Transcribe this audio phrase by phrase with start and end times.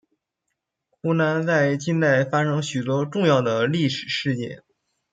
[0.89, 4.63] 湖南在近代发生许多重要的历史事件。